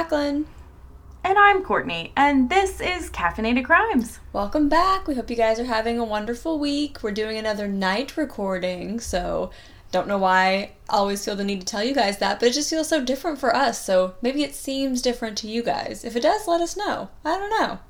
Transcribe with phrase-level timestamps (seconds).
[0.00, 0.46] Jacqueline.
[1.22, 4.18] And I'm Courtney, and this is Caffeinated Crimes.
[4.32, 5.06] Welcome back.
[5.06, 7.02] We hope you guys are having a wonderful week.
[7.02, 9.50] We're doing another night recording, so
[9.92, 12.54] don't know why I always feel the need to tell you guys that, but it
[12.54, 16.02] just feels so different for us, so maybe it seems different to you guys.
[16.02, 17.10] If it does, let us know.
[17.22, 17.80] I don't know.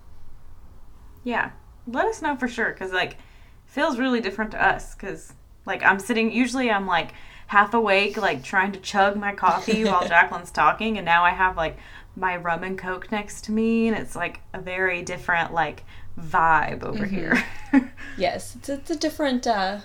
[1.23, 1.53] Yeah,
[1.87, 3.19] let us know for sure, because, like, it
[3.67, 5.33] feels really different to us, because,
[5.65, 7.13] like, I'm sitting, usually I'm, like,
[7.47, 11.57] half awake, like, trying to chug my coffee while Jacqueline's talking, and now I have,
[11.57, 11.77] like,
[12.21, 15.85] my rum and coke next to me, and it's, like, a very different, like,
[16.21, 17.43] vibe over here.
[18.17, 19.79] Yes, it's, it's a different, uh,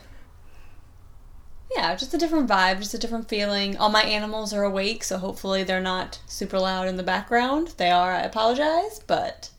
[1.75, 3.77] yeah, just a different vibe, just a different feeling.
[3.77, 7.73] All my animals are awake, so hopefully they're not super loud in the background.
[7.77, 9.51] They are, I apologize, but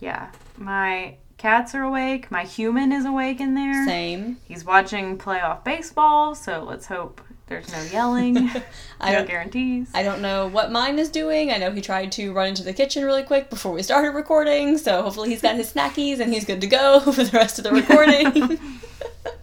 [0.00, 3.86] yeah, my cats are awake, my human is awake in there.
[3.86, 4.38] same.
[4.44, 8.50] He's watching playoff baseball, so let's hope there's no yelling.
[9.00, 9.90] I no guarantees.
[9.94, 11.50] I don't know what mine is doing.
[11.50, 14.78] I know he tried to run into the kitchen really quick before we started recording,
[14.78, 17.64] so hopefully he's got his snackies and he's good to go for the rest of
[17.64, 18.58] the recording.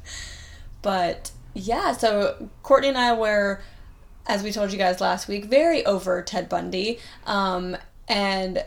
[0.81, 3.61] but yeah, so Courtney and I were,
[4.27, 6.99] as we told you guys last week, very over Ted Bundy.
[7.25, 8.63] Um, and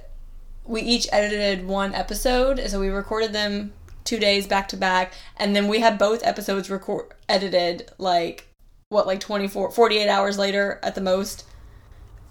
[0.65, 3.73] we each edited one episode, so we recorded them
[4.05, 8.48] two days back to back, and then we had both episodes record edited like
[8.91, 11.45] what like 24 48 hours later at the most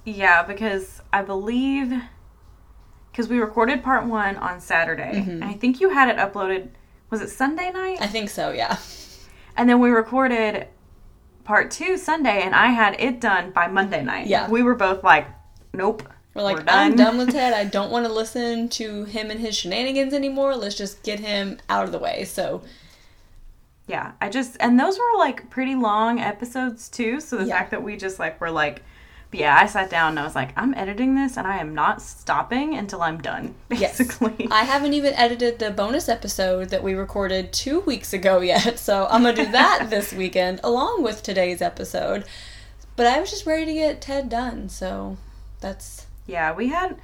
[0.05, 1.93] Yeah, because I believe
[3.11, 5.29] because we recorded part one on Saturday, Mm-hmm.
[5.29, 6.69] and I think you had it uploaded.
[7.09, 7.97] Was it Sunday night?
[8.01, 8.77] i think so yeah
[9.55, 10.67] And then we recorded
[11.43, 14.27] part two Sunday, and I had it done by Monday night.
[14.27, 14.49] Yeah.
[14.49, 15.27] we were both like,
[15.73, 19.03] "Nope, we're like We're i'm done." done with ted i don't want to listen to
[19.05, 22.61] him and his shenanigans anymore let's just get him out of the way so
[23.87, 27.19] Yeah, I just and those were like pretty long episodes too.
[27.19, 27.57] So the Yeah.
[27.57, 28.83] fact that we just like were like,
[29.31, 32.01] yeah, I sat down and I was like, I'm editing this and I am not
[32.01, 33.55] stopping until I'm done.
[33.69, 33.97] Yes.
[33.97, 38.79] Basically, i haven't even edited the bonus episode that we recorded two weeks ago yet
[38.79, 42.23] so i'm gonna do that this weekend along with today's episode
[42.95, 45.17] but i was just ready to get ted done so
[45.59, 46.97] that's yeah, we had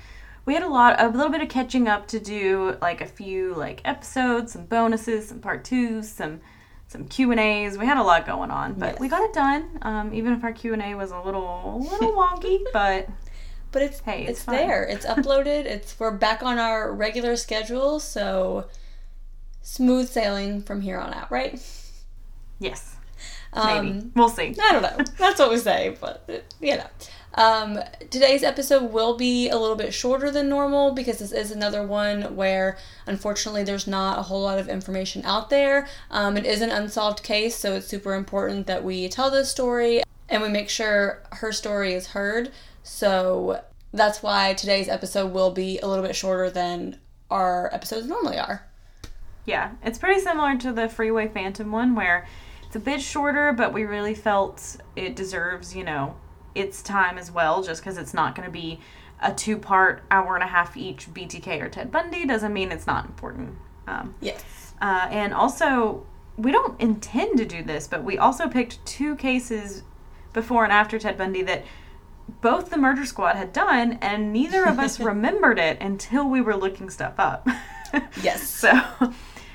[0.46, 3.54] we had a lot a little bit of catching up to do, like a few
[3.56, 6.42] like episodes, some bonuses, some part twos, some
[6.94, 7.78] some Q and A's.
[7.78, 9.00] We had a lot going on, but Yes.
[9.00, 9.80] we got it done.
[9.82, 13.10] Um, even if our Q and A was a little a little wonky, but
[13.74, 14.84] But it's Hey, it's, it's there.
[14.90, 15.66] It's uploaded.
[15.66, 18.68] It's we're back on our regular schedule, so
[19.62, 21.60] smooth sailing from here on out, right?
[22.60, 22.96] yes,
[23.54, 24.56] Um, maybe we'll see.
[24.62, 25.04] I don't know.
[25.18, 26.88] That's what we say, but you know.
[27.36, 27.80] Um,
[28.12, 32.36] today's episode will be a little bit shorter than normal because this is another one
[32.36, 32.78] where
[33.08, 35.88] unfortunately there's not a whole lot of information out there.
[36.12, 40.04] Um, it is an unsolved case, so it's super important that we tell this story
[40.30, 42.52] and we make sure her story is heard.
[42.84, 43.62] So
[43.92, 47.00] that's why today's episode will be a little bit shorter than
[47.32, 48.68] our episodes normally are.
[49.46, 52.28] Yeah, it's pretty similar to the Freeway Phantom one where
[52.66, 56.16] it's a bit shorter, but we really felt it deserves, you know,
[56.56, 58.80] its time as well, just because it's not going to be
[59.22, 62.88] a two part, hour and a half each BTK or Ted Bundy doesn't mean it's
[62.88, 63.56] not important.
[63.88, 64.74] Um, Yes.
[64.82, 66.06] uh, and also,
[66.38, 69.84] we don't intend to do this, but we also picked two cases
[70.34, 71.64] before and after Ted Bundy that
[72.42, 76.56] both the murder squad had done, and neither of us remembered it until we were
[76.56, 77.48] looking stuff up.
[78.24, 78.48] Yes.
[78.50, 78.72] So,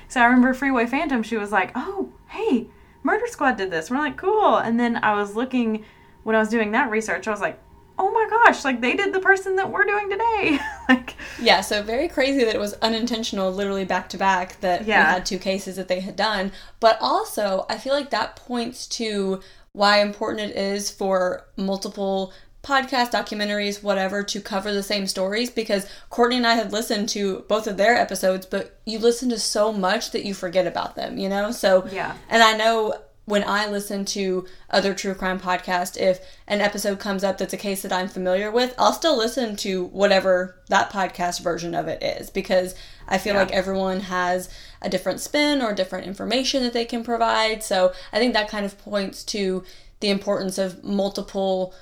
[0.07, 1.23] so I remember Freeway Phantom.
[1.23, 2.67] She was like, "Oh, hey,
[3.03, 5.83] Murder Squad did this." We're like, "Cool." And then I was looking
[6.23, 7.27] when I was doing that research.
[7.27, 7.59] I was like,
[7.97, 8.63] "Oh my gosh!
[8.63, 10.59] Like they did the person that we're doing today."
[10.89, 14.99] like, Yeah, so very crazy that it was unintentional, literally back to back, that Yeah.
[15.07, 16.51] we had two cases that they had done.
[16.79, 19.41] But also, I feel like that points to
[19.73, 25.87] why important it is for multiple podcasts, documentaries, whatever, to cover the same stories because
[26.09, 29.71] Courtney and I had listened to both of their episodes, but you listen to so
[29.71, 31.51] much that you forget about them, you know?
[31.51, 32.15] So, Yeah.
[32.29, 32.95] and I know
[33.29, 37.57] when I listen to other true crime podcasts, if an episode comes up that's a
[37.57, 42.01] case that I'm familiar with, I'll still listen to whatever that podcast version of it
[42.01, 42.73] is because
[43.07, 43.41] I feel Yeah.
[43.41, 44.49] like everyone has
[44.81, 47.63] a different spin or different information that they can provide.
[47.63, 49.63] So I think that kind of points to
[49.99, 51.73] the importance of multiple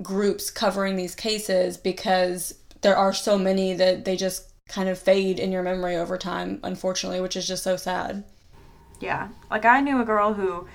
[0.00, 5.38] groups covering these cases because there are so many that they just kind of fade
[5.38, 8.24] in your memory over time, unfortunately, which is just so sad.
[9.00, 10.66] Yeah, like I knew a girl who,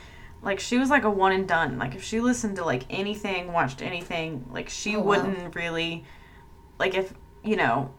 [0.41, 1.77] like, she was like a one and done.
[1.77, 5.05] Like, if she listened to like anything, watched anything, like she Oh, wow.
[5.05, 6.03] wouldn't really,
[6.79, 7.91] like, if you know,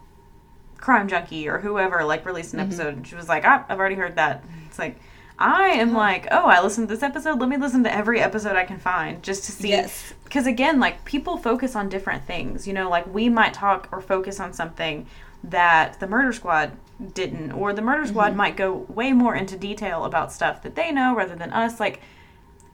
[0.79, 2.61] Crime Junkie or whoever like released Mm-hmm.
[2.61, 4.45] an episode, and she was like, ah, I've already heard that.
[4.67, 4.99] It's like.
[5.37, 7.41] I am like, oh, I listened to this episode.
[7.41, 9.71] Let me listen to every episode I can find just to see.
[9.71, 10.15] Yes.
[10.23, 12.69] Because again, like people focus on different things.
[12.69, 15.09] You know, like we might talk or focus on something
[15.43, 16.77] that the Murder Squad
[17.15, 18.37] didn't, or the Murder Squad Mm-hmm.
[18.37, 21.81] might go way more into detail about stuff that they know rather than us.
[21.81, 22.01] Like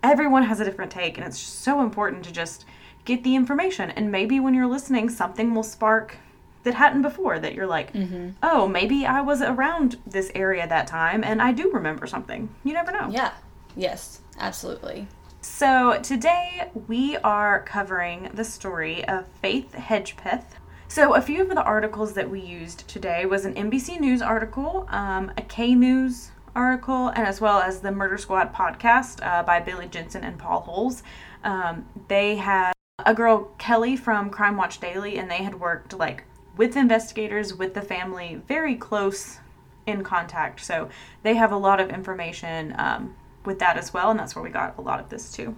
[0.03, 2.65] everyone has a different take, and it's so important to just
[3.05, 3.91] get the information.
[3.91, 6.17] And maybe when you're listening, something will spark
[6.63, 8.31] that hadn't before that you're like, Mm-hmm.
[8.43, 12.51] oh, maybe I was around this area that time and I do remember something.
[12.65, 13.09] You never know.
[13.11, 13.33] Yeah.
[13.77, 14.21] Yes.
[14.39, 15.07] Absolutely.
[15.41, 20.45] So today we are covering the story of Faith Hedgepeth.
[20.91, 24.89] So a few of the articles that we used today was an NBC News article,
[24.89, 29.61] um, a K News article, and as well as the Murder Squad podcast uh, by
[29.61, 31.05] Billy Jensen and Paul Holes.
[31.45, 32.73] Um, they had
[33.07, 36.25] a girl Kelly from Crime Watch Daily, and they had worked like
[36.57, 39.39] with investigators, with the family, very close
[39.87, 40.59] in contact.
[40.61, 40.89] So
[41.23, 43.15] they have a lot of information um,
[43.45, 45.55] with that as well, and that's where we got a lot of this too.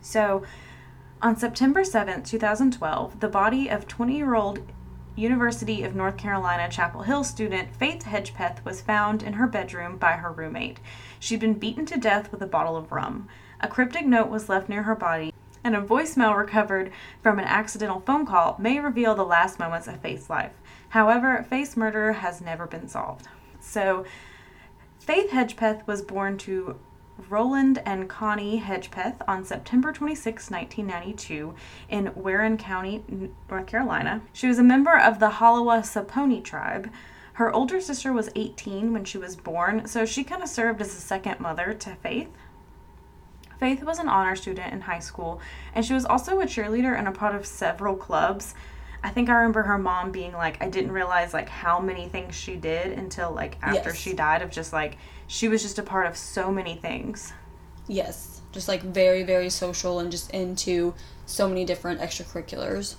[0.00, 0.44] So
[1.20, 4.60] on September 7th, 2012, the body of 20 year old
[5.16, 10.12] University of North Carolina Chapel Hill student Faith Hedgepeth was found in her bedroom by
[10.12, 10.78] her roommate.
[11.18, 13.28] She'd been beaten to death with a bottle of rum.
[13.60, 15.34] A cryptic note was left near her body,
[15.64, 20.00] and a voicemail recovered from an accidental phone call may reveal the last moments of
[20.00, 20.52] Faith's life.
[20.90, 23.26] However, Faith's murder has never been solved.
[23.58, 24.04] So,
[25.00, 26.78] Faith Hedgepeth was born to
[27.28, 31.54] Roland and Connie Hedgepeth on September 26, 1992,
[31.88, 33.02] in Warren County,
[33.50, 34.22] North Carolina.
[34.32, 36.90] She was a member of the Haliwa Saponi tribe.
[37.34, 40.88] Her older sister was 18 when she was born, so she kind of served as
[40.96, 42.28] a second mother to Faith.
[43.60, 45.40] Faith was an honor student in high school,
[45.74, 48.54] and she was also a cheerleader and a part of several clubs.
[49.02, 52.34] I think I remember her mom being like, I didn't realize like how many things
[52.34, 53.98] she did until like after Yes.
[53.98, 54.96] she died of just like
[55.28, 57.32] she was just a part of so many things.
[57.86, 58.40] Yes.
[58.50, 60.94] Just like very, very social and just into
[61.26, 62.96] so many different extracurriculars.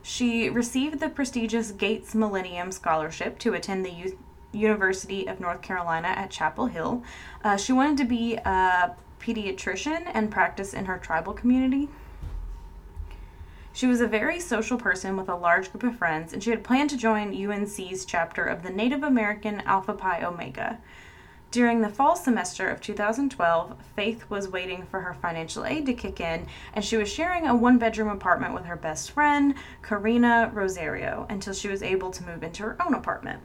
[0.00, 4.18] She received the prestigious Gates Millennium Scholarship to attend the U-
[4.52, 7.02] University of North Carolina at Chapel Hill.
[7.44, 11.88] Uh, she wanted to be a pediatrician and practice in her tribal community.
[13.74, 16.62] She was a very social person with a large group of friends, and she had
[16.62, 20.78] planned to join UNC's chapter of the Native American Alpha Pi Omega.
[21.50, 26.20] During the fall semester of 2012, Faith was waiting for her financial aid to kick
[26.20, 31.26] in, and she was sharing a one bedroom apartment with her best friend, Karina Rosario,
[31.28, 33.42] until she was able to move into her own apartment.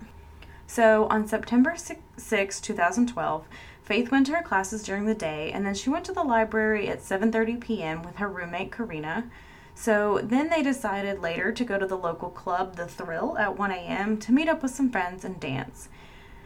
[0.68, 3.45] So on September 6, 6, 2012,
[3.81, 6.89] Faith went to her classes during the day, and then she went to the library
[6.89, 8.03] at 7:30 p.m.
[8.03, 9.30] with her roommate Karina.
[9.79, 13.71] So then they decided later to go to the local club, The Thrill, at 1
[13.71, 14.18] a.m.
[14.18, 15.88] to meet up with some friends and dance.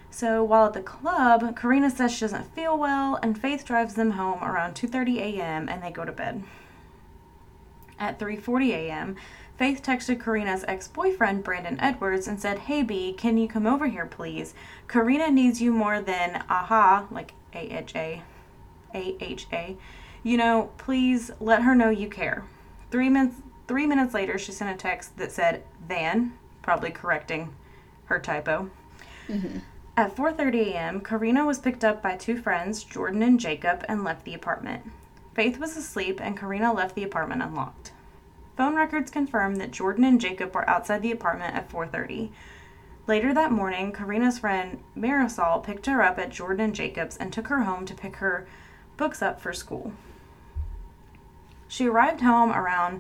[0.10, 4.12] So while at the club, Karina says she doesn't feel well, and Faith drives them
[4.12, 5.70] home around 2:30 a.m.
[5.70, 6.44] and they go to bed.
[7.98, 9.16] At 3:40 a.m.,
[9.56, 14.06] Faith texted Karina's ex-boyfriend Brandon Edwards and said, "Hey B, can you come over here,
[14.06, 14.54] please?
[14.90, 18.24] Karina needs you more than aha, like A H A,
[18.94, 19.78] A H A.
[20.22, 22.44] You know, please let her know you care."
[22.92, 23.38] Three minutes.
[23.68, 27.56] Three minutes later, she sent a text that said "van," probably correcting
[28.06, 28.70] her typo.
[29.30, 29.60] Mm-hmm.
[29.96, 34.26] At 4:30 a.m., Karina was picked up by two friends, Jordan and Jacob, and left
[34.26, 34.92] the apartment.
[35.34, 37.94] Faith was asleep and Karina left the apartment unlocked.
[38.58, 42.32] Phone records confirm that Jordan and Jacob were outside the apartment at 4:30.
[43.08, 47.48] Later that morning, Karina's friend Marisol picked her up at Jordan and Jacob's and took
[47.48, 48.48] her home to pick her
[48.98, 49.94] books up for school.
[51.72, 53.00] She arrived home around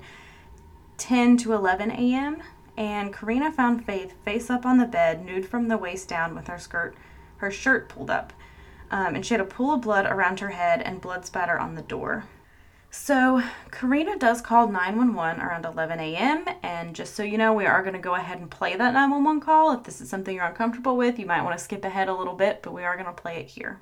[0.97, 2.41] 10 to 11 a.m.
[2.77, 6.47] and Karina found Faith face up on the bed, nude from the waist down, with
[6.47, 6.95] her skirt,
[7.39, 8.31] her shirt pulled up,
[8.89, 11.75] um, and she had a pool of blood around her head and blood spatter on
[11.75, 12.23] the door.
[12.89, 16.45] So Karina does call 911 around 11 a.m.
[16.63, 19.41] And just so you know, we are going to go ahead and play that 911
[19.41, 19.73] call.
[19.73, 22.35] If this is something you're uncomfortable with, you might want to skip ahead a little
[22.35, 23.81] bit, but we are going to play it here.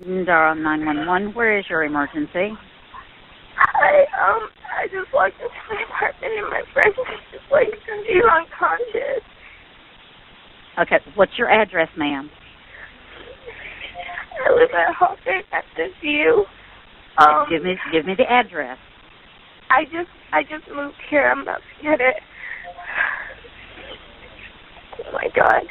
[0.00, 2.56] Dara 911, where is your emergency?
[3.82, 4.46] I um
[4.78, 7.74] I just walked into my apartment and my friend was just like
[8.08, 9.26] you unconscious.
[10.78, 12.30] Okay, what's your address, ma'am?
[14.46, 16.44] I live at Hawthorne at the View.
[17.18, 18.78] Um, give me give me the address.
[19.68, 21.30] I just I just moved here.
[21.30, 22.16] I'm about to get it.
[25.00, 25.64] Oh my god.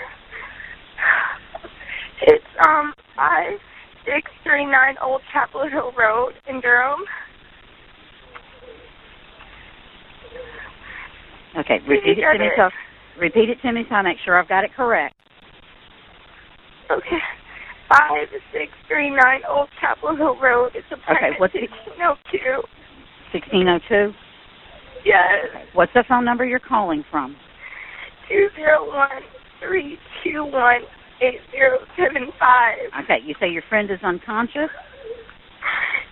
[2.24, 3.58] It's um five
[4.06, 7.00] six three nine Old Chapel Hill Road in Durham.
[11.58, 12.70] Okay, repeat it to me so
[13.20, 15.16] repeat it to me so I make sure I've got it correct.
[16.90, 17.20] Okay.
[17.90, 20.72] 5639 Old Chapel Hill Road.
[20.76, 22.64] It's apartment what's the- 1602.
[23.34, 24.14] 1602.
[25.06, 25.68] Yes.
[25.74, 27.36] What's the phone number you're calling from?
[28.30, 29.24] Two zero one
[29.60, 30.82] three two one
[31.22, 32.78] eight zero seven five.
[33.04, 34.70] Okay, you say your friend is unconscious?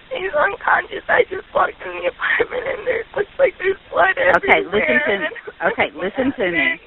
[0.09, 1.05] He's unconscious.
[1.07, 4.41] I just walked in the apartment and there looks like there's blood everywhere.
[4.41, 5.27] Okay, listen to me.
[5.69, 6.81] Okay, listen to me.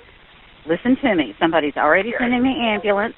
[0.67, 1.35] Listen to me.
[1.39, 3.15] Somebody's already sending the ambulance.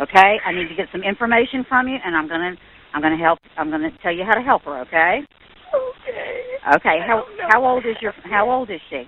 [0.00, 0.38] Okay?
[0.44, 2.56] I need to get some information from you and I'm going to
[2.94, 5.20] I'm going to help I'm going to tell you how to help her, okay?
[5.74, 6.42] Okay.
[6.76, 7.00] Okay.
[7.02, 9.04] I How how old is your how old is she?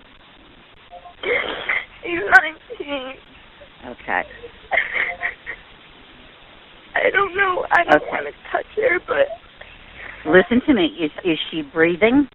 [2.05, 3.15] He's nineteen.
[3.87, 4.23] Okay.
[6.95, 7.65] I don't know.
[7.71, 8.11] I don't Okay.
[8.11, 9.29] want to touch her, but
[10.27, 10.87] Listen to me.
[11.01, 12.29] Is is she breathing?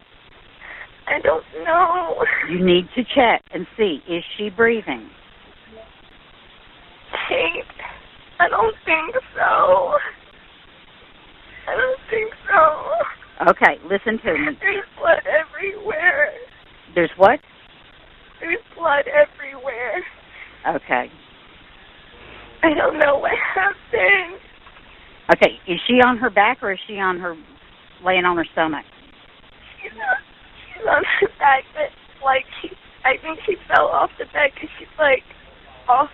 [1.07, 2.23] I don't know.
[2.49, 5.09] You need to check and see is she breathing?
[7.29, 7.63] Kate,
[8.39, 9.97] I don't think so.
[11.67, 13.49] I don't think so.
[13.49, 14.57] Okay, listen to me.
[14.59, 16.33] There's blood everywhere.
[16.95, 17.39] There's what?
[18.39, 20.03] There's blood everywhere.
[20.67, 21.11] Okay.
[22.63, 24.39] I don't know what happened.
[25.33, 27.35] Okay, is she on her back or is she on her
[28.03, 28.85] laying on her stomach?
[29.81, 30.17] She's on,
[30.73, 31.89] she's on her back, but
[32.23, 32.69] like she,
[33.05, 35.23] I think she fell off the bed because she's like
[35.87, 36.09] off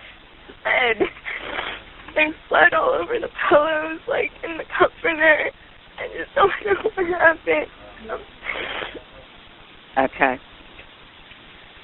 [0.48, 0.96] the bed.
[2.14, 5.48] There's blood all over the pillows, like in the comforter.
[5.98, 7.70] I just don't know what happened.
[9.96, 10.36] Okay.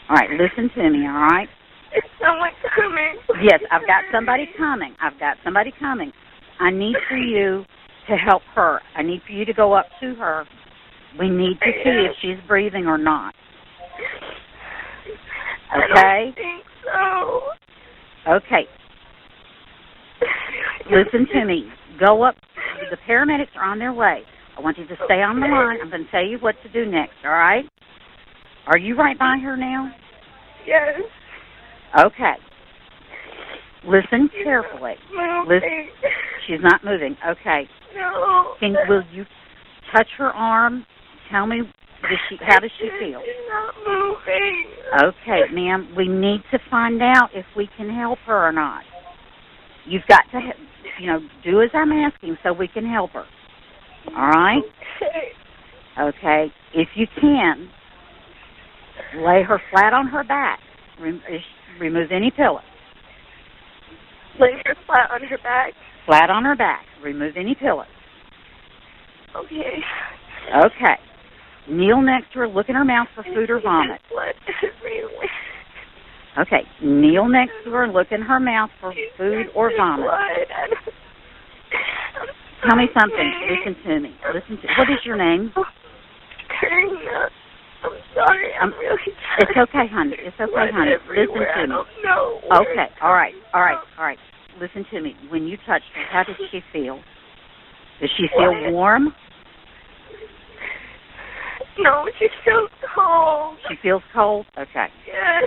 [0.08, 1.48] All right, listen to me, all right?
[1.96, 3.16] Is someone coming?
[3.42, 4.94] Yes, I've got somebody coming.
[5.00, 6.12] I've got somebody coming.
[6.60, 7.64] I need for you
[8.08, 8.80] to help her.
[8.96, 10.46] I need for you to go up to her.
[11.18, 13.34] We need to see if she's breathing or not.
[15.70, 16.24] I Okay.
[16.24, 17.42] don't think so.
[18.26, 18.66] Okay,
[20.90, 21.66] listen to me.
[21.98, 22.36] Go up.
[22.90, 24.22] The paramedics are on their way.
[24.56, 25.78] I want you to stay on the line.
[25.82, 27.64] I'm going to tell you what to do next, all right?
[28.66, 29.90] Are you right by her now?
[30.66, 31.00] Yes.
[31.98, 32.34] Okay.
[33.86, 34.94] Listen carefully.
[35.46, 35.88] Moving.
[36.46, 37.16] She's not moving.
[37.26, 37.68] Okay.
[37.98, 38.54] No.
[38.60, 39.24] Can will you
[39.92, 40.86] touch her arm?
[41.30, 41.62] Tell me
[42.02, 43.20] does she how does she feel?
[43.24, 44.64] She's not moving.
[45.02, 48.82] Okay, ma'am, we need to find out if we can help her or not.
[49.84, 50.40] You've got to
[50.98, 53.24] you know, do as I'm asking so we can help her.
[54.16, 54.62] All right?
[54.96, 55.28] Okay.
[56.00, 56.52] Okay.
[56.74, 57.68] If you can,
[59.16, 60.60] lay her flat on her back.
[61.00, 61.22] Rem-
[61.80, 62.62] remove any pillows.
[64.40, 65.72] Lay her flat on her back.
[66.08, 66.86] Flat on her back.
[67.04, 67.84] Remove any pillows.
[69.36, 69.76] Okay.
[70.56, 70.96] Okay.
[71.68, 72.48] Kneel next to her.
[72.48, 74.00] Look in her mouth for food or vomit.
[74.10, 74.34] Blood.
[76.38, 76.62] Okay.
[76.80, 80.06] Kneel next to her look in her mouth for food or vomit.
[80.06, 80.16] Blood.
[80.54, 80.94] I don't-
[82.62, 83.32] I'm Tell me something.
[83.50, 84.14] Listen to me.
[84.32, 84.68] Listen to.
[84.78, 85.52] What is your name?
[86.60, 87.28] Karina.
[87.82, 88.54] I'm sorry.
[88.60, 88.98] I'm Um, really
[89.38, 90.16] It's okay, honey.
[90.20, 90.92] It's okay, honey.
[91.08, 91.44] Listen to me.
[91.66, 92.40] don't know.
[92.52, 92.86] Okay.
[93.02, 93.34] All right.
[93.52, 93.78] All right.
[93.98, 94.18] All right.
[94.60, 95.14] Listen to me.
[95.30, 97.00] When you touched her, how did she feel?
[98.00, 98.72] Does she feel What?
[98.72, 99.14] warm?
[101.78, 103.56] No, she feels cold.
[103.68, 104.46] She feels cold?
[104.58, 104.86] Okay.
[105.06, 105.44] Yes.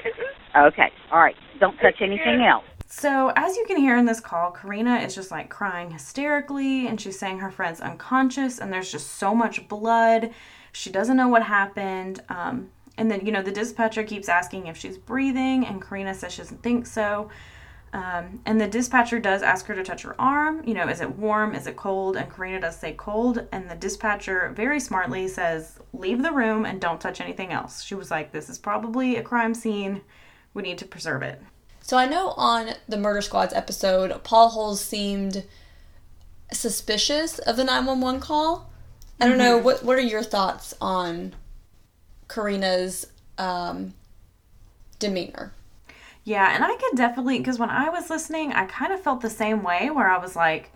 [0.55, 0.89] Okay.
[1.11, 1.35] All right.
[1.59, 2.63] Don't touch anything else.
[2.87, 6.99] So, as you can hear in this call, Karina is just like crying hysterically and
[6.99, 10.31] she's saying her friend's unconscious and there's just so much blood.
[10.73, 12.21] She doesn't know what happened.
[12.29, 16.33] Um, and then, you know, the dispatcher keeps asking if she's breathing and Karina says
[16.33, 17.29] she doesn't think so.
[17.93, 20.63] Um, and the dispatcher does ask her to touch her arm.
[20.65, 21.53] You know, is it warm?
[21.53, 22.15] Is it cold?
[22.15, 23.47] And Karina does say cold.
[23.51, 27.83] And the dispatcher very smartly says, leave the room and don't touch anything else.
[27.83, 30.01] She was like, this is probably a crime scene.
[30.53, 31.41] We need to preserve it.
[31.81, 35.43] So I know on the Murder Squads episode, Paul Holes seemed
[36.53, 38.71] suspicious of the 911 call.
[39.19, 41.35] I don't know, what what are your thoughts on
[42.27, 43.05] Karina's
[43.37, 43.93] um,
[44.97, 45.53] demeanor?
[46.23, 49.29] Yeah, and I could definitely because when I was listening, I kind of felt the
[49.29, 50.71] same way where I was like,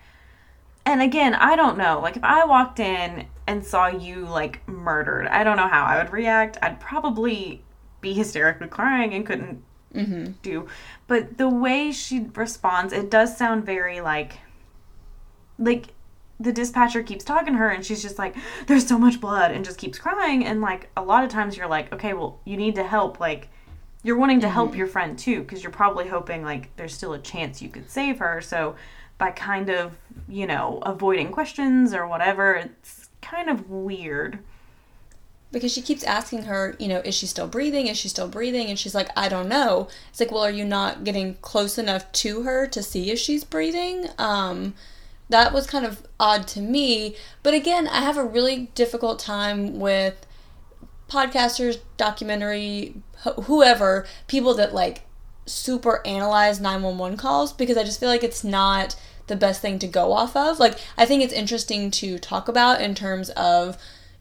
[0.86, 2.00] and again, I don't know.
[2.00, 6.02] Like if I walked in and saw you like murdered, I don't know how I
[6.02, 6.58] would react.
[6.62, 7.64] I'd probably
[8.02, 10.32] be hysterically crying and couldn't mm-hmm.
[10.42, 10.68] do.
[11.08, 14.40] But the way she responds, it does sound very like,
[15.58, 15.88] like
[16.40, 18.36] the dispatcher keeps talking to her and she's just like,
[18.68, 20.46] there's so much blood and just keeps crying.
[20.46, 23.20] And like a lot of times you're like, okay, well, you need to help.
[23.20, 23.50] Like,
[24.06, 27.20] you're wanting to help your friend too because you're probably hoping like there's still a
[27.20, 28.40] chance you could save her.
[28.40, 28.76] So
[29.18, 29.98] by kind of,
[30.30, 34.38] you know, avoiding questions or whatever, it's kind of weird.
[35.52, 37.88] Because she keeps asking her, you know, is she still breathing?
[37.88, 38.68] Is she still breathing?
[38.68, 39.88] And she's like, I don't know.
[40.12, 43.44] It's like, well, are you not getting close enough to her to see if she's
[43.44, 44.06] breathing?
[44.20, 44.76] Um,
[45.30, 47.16] that was kind of odd to me.
[47.42, 50.28] But again, I have a really difficult time with
[51.10, 55.04] podcasters, documentary, wh- whoever, people that like
[55.46, 58.96] super analyze 911 calls because I just feel like it's not
[59.28, 60.60] the best thing to go off of.
[60.60, 63.78] Like, I think it's interesting to talk about in terms of,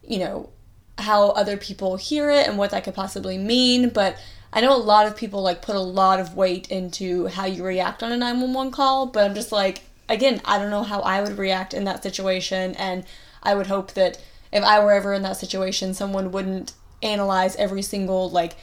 [0.07, 0.49] you know,
[0.97, 4.17] how other people hear it and what that could possibly mean, but
[4.53, 7.63] I know a lot of people like put a lot of weight into how you
[7.63, 11.21] react on a 911 call, but I'm just like again, I don't know how I
[11.21, 13.05] would react in that situation and
[13.43, 17.81] I would hope that if I were ever in that situation, someone wouldn't analyze every
[17.81, 18.55] single like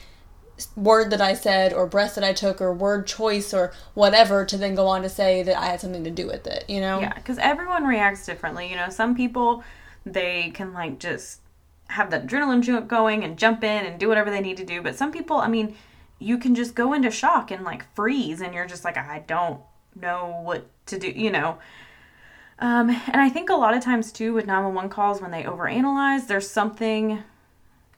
[0.75, 4.57] word that I said or breath that I took or word choice or whatever to
[4.57, 6.99] then go on to say that I had something to do with it, you know?
[6.99, 8.69] Yeah, because everyone reacts differently.
[8.69, 9.63] You know, some people
[10.05, 11.39] they can like just
[11.87, 14.81] have the adrenaline going and jump in and do whatever they need to do.
[14.81, 15.75] But some people, I mean,
[16.19, 19.59] you can just go into shock and like freeze, and you're just like, I don't
[19.95, 21.57] know what to do, you know.
[22.59, 26.27] Um, and I think a lot of times too with 911 calls when they overanalyze,
[26.27, 27.23] there's something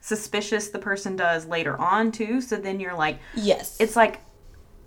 [0.01, 2.41] suspicious the person does later on too.
[2.41, 3.77] So then you're like, Yes.
[3.79, 4.21] it's like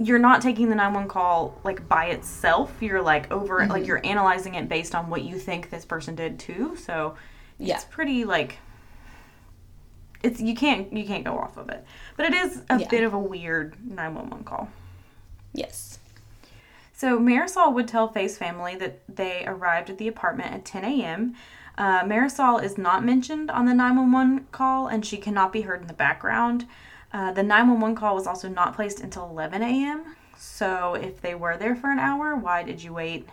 [0.00, 2.72] you're not taking the 911 call like by itself.
[2.80, 6.38] You're like over like you're analyzing it based on what you think this person did
[6.38, 6.76] too.
[6.76, 7.16] So
[7.58, 7.74] Yeah.
[7.76, 8.58] it's pretty like
[10.22, 11.84] it's you can't you can't go off of it.
[12.16, 12.88] But it is a Yeah.
[12.88, 14.68] bit of a weird 911 call.
[15.52, 15.97] yes.
[16.98, 21.36] So Marisol would tell Faith's family that they arrived at the apartment at 10 a.m.
[21.78, 25.86] Uh, Marisol is not mentioned on the 911 call and she cannot be heard in
[25.86, 26.66] the background.
[27.12, 30.16] Uh, the 911 call was also not placed until 11 a.m.
[30.36, 33.28] So if they were there for an hour, why did you wait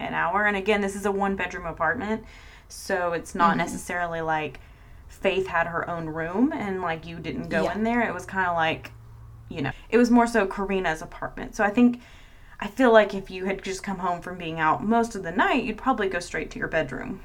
[0.00, 0.46] an hour?
[0.46, 2.24] And again, this is a one bedroom apartment,
[2.66, 4.58] so it's not necessarily like
[5.06, 7.74] Faith had her own room and like you didn't go Yeah.
[7.74, 8.02] in there.
[8.02, 8.90] It was kind of like,
[9.48, 11.54] you know, it was more so Karina's apartment.
[11.54, 12.00] So I think
[12.60, 15.32] I feel like if you had just come home from being out most of the
[15.32, 17.20] night, you'd probably go straight to your bedroom.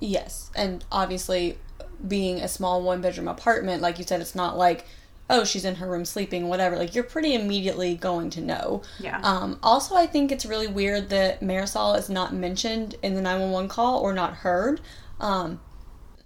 [0.00, 0.50] Yes.
[0.54, 1.58] And obviously
[2.06, 4.86] being a small one bedroom apartment, like you said, it's not like,
[5.30, 6.76] oh, she's in her room sleeping, whatever.
[6.76, 8.82] Like you're pretty immediately going to know.
[8.98, 9.20] Yeah.
[9.22, 13.68] Um, also, I think it's really weird that Marisol is not mentioned in the 911
[13.68, 14.80] call or not heard.
[15.20, 15.60] Um,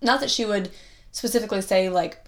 [0.01, 0.71] not that she would
[1.13, 2.25] specifically say, like,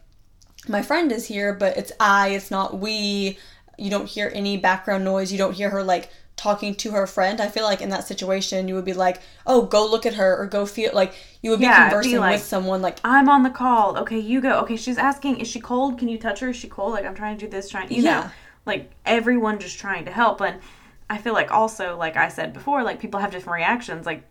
[0.69, 3.39] my friend is here, but it's I, it's not we.
[3.81, 5.33] You don't hear any background noise.
[5.33, 7.41] You don't hear her, like, talking to her friend.
[7.41, 10.37] I feel like in that situation, you would be like, oh, go look at her
[10.39, 12.99] or go feel, like, you would be Yeah, it'd be conversing like- with someone, like,
[13.05, 13.97] I'm on the call.
[13.99, 14.61] Okay, you go.
[14.61, 15.99] Okay, she's asking, is she cold?
[15.99, 16.51] Can you touch her?
[16.51, 16.93] Is she cold?
[16.93, 18.31] Like, I'm trying to do this, trying you know, Yeah.
[18.67, 20.41] like everyone just trying to help.
[20.41, 20.61] And
[21.09, 24.07] I feel like also, like I said before, like people have different reactions.
[24.07, 24.23] Like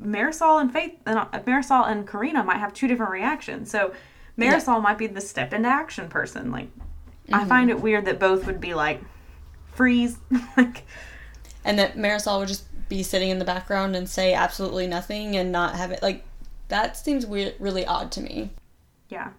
[0.00, 3.70] Marisol and Faith, and uh, Marisol and Karina might have two different reactions.
[3.70, 3.92] So
[4.38, 6.50] Marisol might be the step into action person.
[6.50, 6.68] Like,
[7.32, 9.00] I find it weird that both would be like,
[9.72, 10.18] freeze.
[10.56, 10.84] like,
[11.64, 15.50] and that Marisol would just be sitting in the background and say absolutely nothing and
[15.50, 16.24] not have it, like,
[16.68, 18.50] that seems weird, really odd to me.
[19.08, 19.30] Yeah.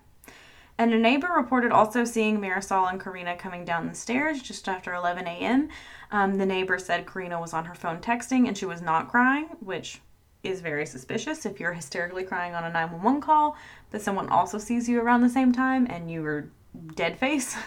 [0.77, 4.93] And a neighbor reported also seeing Marisol and Karina coming down the stairs just after
[4.93, 5.69] 11 a.m.
[6.11, 9.47] Um, the neighbor said Karina was on her phone texting and she was not crying,
[9.61, 10.01] which
[10.43, 13.55] is very suspicious if you're hysterically crying on a 911 call,
[13.89, 16.49] but someone also sees you around the same time and you are
[16.95, 17.55] dead face.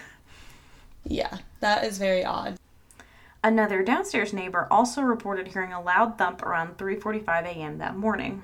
[1.05, 2.57] Yeah, that is very odd.
[3.43, 7.79] Another downstairs neighbor also reported hearing a loud thump around 3:45 a.m.
[7.79, 8.43] that morning.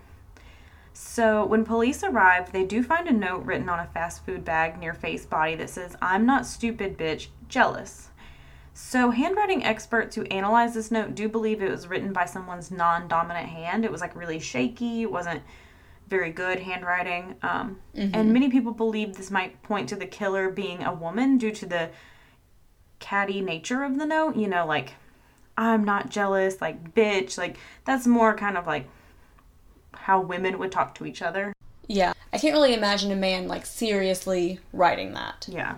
[0.92, 4.78] So, when police arrive, they do find a note written on a fast food bag
[4.78, 8.10] near Faith's body that says, "I'm not stupid, bitch, jealous."
[8.72, 13.48] So, handwriting experts who analyze this note do believe it was written by someone's non-dominant
[13.48, 13.84] hand.
[13.84, 15.02] It was like really shaky.
[15.02, 15.42] It wasn't
[16.08, 17.36] very good handwriting.
[17.42, 17.80] Um,
[18.14, 21.66] And many people believe this might point to the killer being a woman due to
[21.66, 21.90] the
[22.98, 24.36] catty nature of the note.
[24.36, 24.94] You know, like,
[25.56, 27.38] I'm not jealous, like, bitch.
[27.38, 28.88] Like, that's more kind of like
[29.92, 31.52] how women would talk to each other.
[31.86, 35.46] Yeah, I can't really imagine a man, like, seriously writing that.
[35.50, 35.76] Yeah.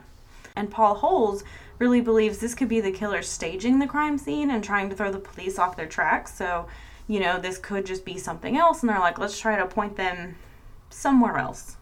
[0.55, 1.45] And Paul Holes
[1.79, 5.13] really believes this could be the killer staging the crime scene and trying to throw
[5.13, 6.33] the police off their tracks.
[6.35, 6.67] So,
[7.07, 8.81] you know, this could just be something else.
[8.81, 10.37] And they're like, let's try to point them
[10.89, 11.77] somewhere else.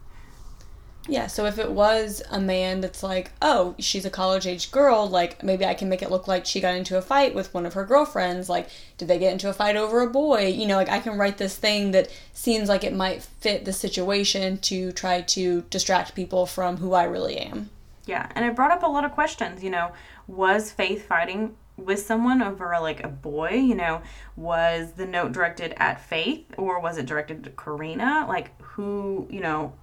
[1.06, 5.06] Yeah, so if it was a man that's like, oh, she's a college age girl,
[5.06, 7.66] like maybe I can make it look like she got into a fight with one
[7.66, 8.48] of her girlfriends.
[8.48, 10.46] Like, did they get into a fight over a boy?
[10.46, 13.72] You know, like I can write this thing that seems like it might fit the
[13.72, 17.68] situation to try to distract people from who I really am.
[18.06, 18.30] Yeah.
[18.34, 19.62] And it brought up a lot of questions.
[19.62, 19.92] You know,
[20.26, 23.50] was Faith fighting with someone over like a boy?
[23.50, 24.00] You know,
[24.36, 28.24] was the note directed at Faith or was it directed to Karina?
[28.26, 29.74] Like, who, you know,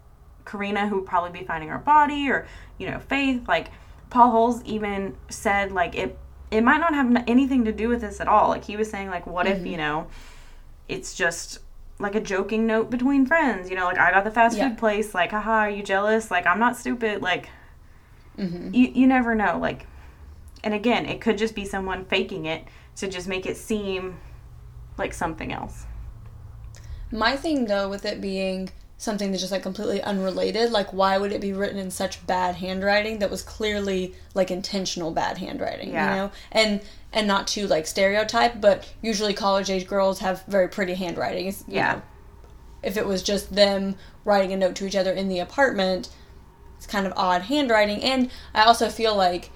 [0.51, 2.45] Karina who would probably be finding her body or
[2.77, 3.69] you know Faith like
[4.09, 6.17] Paul Holes even said like it
[6.51, 9.09] it might not have anything to do with this at all like he was saying
[9.09, 10.07] like what if you know
[10.89, 11.59] it's just
[11.99, 13.69] like a joking note between friends.
[13.69, 14.69] You know, like I got the fast Yeah.
[14.69, 15.13] food place.
[15.13, 16.31] Like, haha, are you jealous?
[16.31, 17.21] Like, I'm not stupid.
[17.21, 17.49] Like,
[18.39, 18.73] Mm-hmm.
[18.73, 19.59] you you never know.
[19.59, 19.85] Like,
[20.63, 22.63] and again, it could just be someone faking it
[22.95, 24.17] to just make it seem
[24.97, 25.85] like something else.
[27.11, 28.69] My thing though, with it being
[29.01, 32.53] something that's just like completely unrelated, like why would it be written in such bad
[32.55, 36.09] handwriting that was clearly like intentional bad handwriting, Yeah.
[36.09, 36.31] you know?
[36.51, 41.53] And and not to like stereotype, but usually college age girls have very pretty handwriting.
[41.67, 41.93] Yeah.
[41.93, 42.01] know,
[42.83, 46.09] if it was just them writing a note to each other in the apartment,
[46.77, 48.03] it's kind of odd handwriting.
[48.03, 49.49] And I also feel like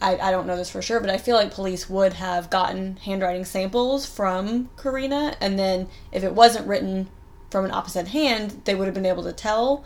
[0.00, 2.96] I, I don't know this for sure, but I feel like police would have gotten
[2.96, 7.08] handwriting samples from Karina, and then if it wasn't written
[7.50, 9.84] from an opposite hand, they would have been able to tell.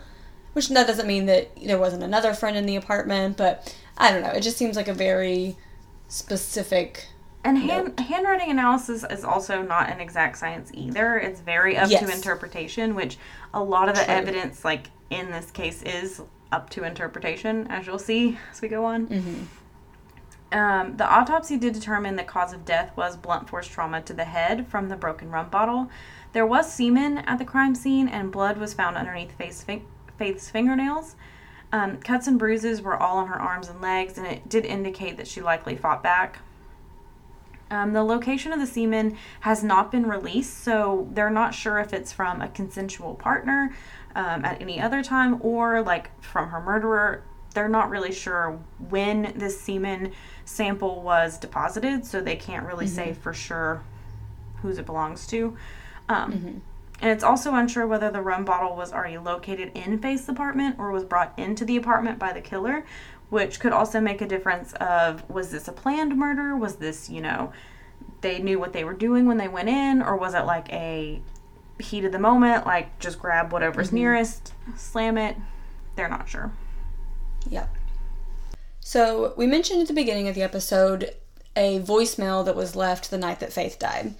[0.52, 4.22] Which that doesn't mean that there wasn't another friend in the apartment, but I don't
[4.22, 4.30] know.
[4.30, 5.56] It just seems like a very
[6.08, 7.06] specific.
[7.44, 11.16] And hand, handwriting analysis is also not an exact science either.
[11.18, 12.04] It's very up Yes.
[12.04, 13.16] to interpretation, which
[13.54, 14.12] a lot of the True.
[14.12, 16.20] evidence, like in this case, is
[16.52, 19.06] up to interpretation, as you'll see as we go on.
[19.06, 20.56] Mm-hmm.
[20.58, 24.24] Um, the autopsy did determine the cause of death was blunt force trauma to the
[24.24, 25.88] head from the broken rum bottle.
[26.32, 30.48] There was semen at the crime scene, and blood was found underneath Faith's, fin- Faith's
[30.48, 31.16] fingernails.
[31.72, 35.16] Um, cuts and bruises were all on her arms and legs, and it did indicate
[35.16, 36.40] that she likely fought back.
[37.70, 41.92] Um, the location of the semen has not been released, so they're not sure if
[41.92, 43.72] it's from a consensual partner
[44.16, 47.22] um, at any other time or like from her murderer.
[47.54, 50.12] They're not really sure when this semen
[50.44, 53.82] sample was deposited, so they can't really say for sure
[54.62, 55.56] whose it belongs to.
[56.10, 56.62] Um,
[57.00, 60.90] And it's also unsure whether the rum bottle was already located in Faith's apartment or
[60.90, 62.84] was brought into the apartment by the killer,
[63.30, 66.54] which could also make a difference of was this a planned murder?
[66.56, 67.52] Was this, you know,
[68.20, 71.22] they knew what they were doing when they went in, or was it like a
[71.78, 75.36] heat of the moment, like just grab whatever's nearest, slam it?
[75.96, 76.52] They're not sure.
[77.48, 77.74] Yep.
[78.80, 81.14] So we mentioned at the beginning of the episode
[81.56, 84.14] a voicemail that was left the night that Faith died.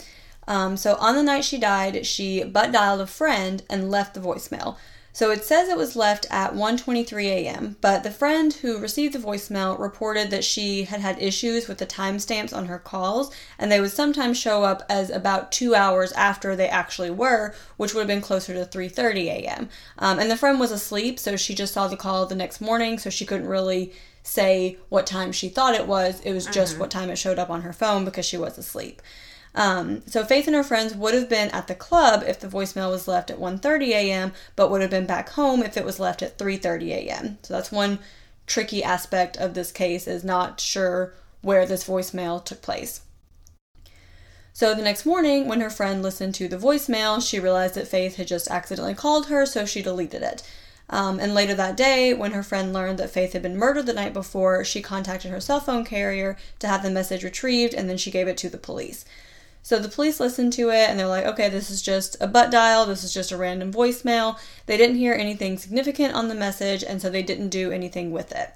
[0.50, 4.20] Um, so on the night she died, she butt dialed a friend and left the
[4.20, 4.76] voicemail.
[5.12, 9.20] So it says it was left at 1:23 a.m., but the friend who received the
[9.20, 13.80] voicemail reported that she had had issues with the timestamps on her calls, and they
[13.80, 18.08] would sometimes show up as about two hours after they actually were, which would have
[18.08, 19.68] been closer to 3:30 a.m.
[19.98, 22.98] Um, and the friend was asleep, so she just saw the call the next morning,
[22.98, 23.92] so she couldn't really
[24.24, 26.20] say what time she thought it was.
[26.24, 29.00] It was just what time it showed up on her phone because she was asleep.
[29.54, 32.90] Um, so Faith and her friends would have been at the club if the voicemail
[32.90, 36.22] was left at 1:30 a.m., but would have been back home if it was left
[36.22, 37.38] at 3:30 a.m.
[37.42, 37.98] So that's one
[38.46, 43.02] tricky aspect of this case is not sure where this voicemail took place.
[44.52, 48.16] So the next morning, when her friend listened to the voicemail, she realized that Faith
[48.16, 50.42] had just accidentally called her, so she deleted it.
[50.90, 53.92] Um, and later that day, when her friend learned that Faith had been murdered the
[53.92, 57.96] night before, she contacted her cell phone carrier to have the message retrieved, and then
[57.96, 59.04] she gave it to the police.
[59.62, 62.50] So the police listened to it and they're like, okay, this is just a butt
[62.50, 62.86] dial.
[62.86, 64.38] This is just a random voicemail.
[64.66, 68.32] They didn't hear anything significant on the message, and so they didn't do anything with
[68.32, 68.50] it.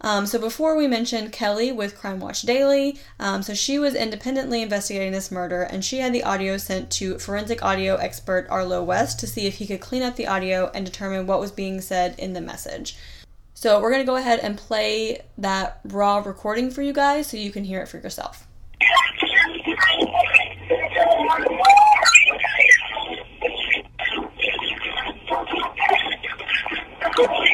[0.00, 4.62] Um, so before we mentioned Kelly with Crime Watch Daily, um, so she was independently
[4.62, 9.18] investigating this murder, and she had the audio sent to forensic audio expert Arlo West
[9.20, 12.14] to see if he could clean up the audio and determine what was being said
[12.18, 12.96] in the message.
[13.54, 17.50] So we're gonna go ahead and play that raw recording for you guys so you
[17.50, 18.46] can hear it for yourself.
[27.18, 27.47] Okay,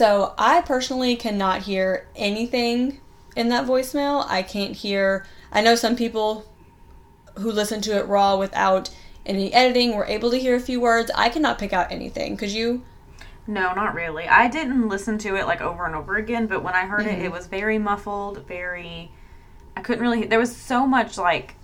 [0.00, 3.02] so I personally cannot hear anything
[3.36, 4.24] in that voicemail.
[4.26, 5.26] I can't hear.
[5.52, 6.50] I know some people
[7.36, 8.88] who listen to it raw without
[9.26, 11.10] any editing were able to hear a few words.
[11.14, 12.38] I cannot pick out anything.
[12.38, 12.82] Could you?
[13.46, 14.26] No, not really.
[14.26, 17.18] I didn't listen to it like over and over again, but when I heard it,
[17.18, 17.34] it mm-hmm.
[17.34, 19.12] was very muffled, very.
[19.76, 20.24] I couldn't really.
[20.24, 21.56] There was so much like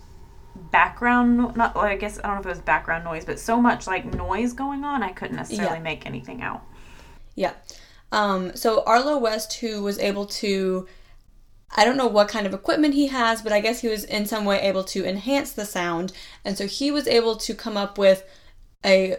[0.54, 1.38] background.
[1.38, 1.74] no- Not.
[1.74, 4.04] Well, I guess I don't know if it was background noise, but so much like
[4.04, 5.82] noise going on, I couldn't necessarily Yeah.
[5.82, 6.60] make anything out.
[7.34, 7.52] Yeah.
[8.12, 10.86] Um, so Arlo West, who was able to,
[11.76, 14.26] I don't know what kind of equipment he has, but I guess he was in
[14.26, 16.12] some way able to enhance the sound,
[16.44, 18.24] and so he was able to come up with
[18.84, 19.16] a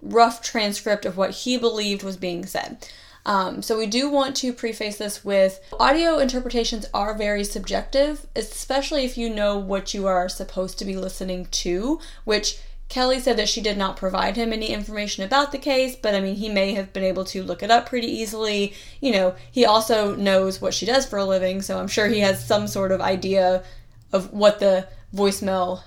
[0.00, 2.88] rough transcript of what he believed was being said.
[3.26, 9.04] Um, so we do want to preface this with audio interpretations are very subjective, especially
[9.04, 12.58] if you know what you are supposed to be listening to, which
[12.94, 16.20] Kelly said that she did not provide him any information about the case, but I
[16.20, 18.72] mean, he may have been able to look it up pretty easily.
[19.00, 22.20] You know, he also knows what she does for a living, so I'm sure he
[22.20, 23.64] has some sort of idea
[24.12, 25.82] of what the voicemail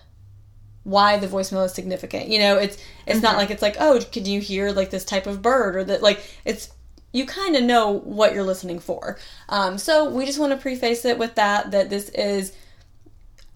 [0.83, 2.27] why the voicemail is significant.
[2.27, 5.27] You know, it's it's not like it's like, "Oh, can you hear like this type
[5.27, 6.73] of bird?" or that like it's
[7.13, 9.17] you kind of know what you're listening for.
[9.47, 12.51] Um, so we just want to preface it with that that this is